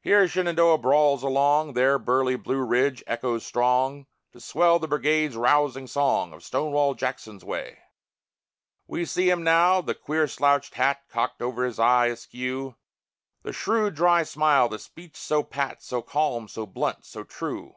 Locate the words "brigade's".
4.88-5.36